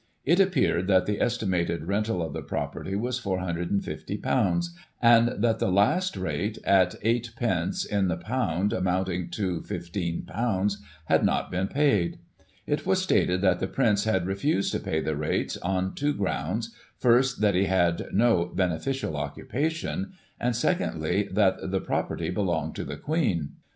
[0.25, 3.37] It appeared that the estimated rental of the property was £^S^y
[5.11, 7.85] ^^^^^^^ the last rate, at 8d.
[7.87, 12.17] in the pound, amounting to £iSy had not been paid.
[12.65, 16.73] It was stated that the Prince had refused to pay the rates on two grounds,
[16.97, 22.97] first, that he had no "beneficial occupation," and, secondly, that" the property belonged to the
[22.97, 23.49] Queen."